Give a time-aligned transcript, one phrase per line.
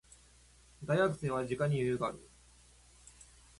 [0.83, 2.27] 大学生は時間に余裕がある。